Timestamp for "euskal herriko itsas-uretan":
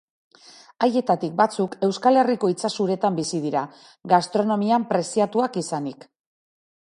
1.87-3.19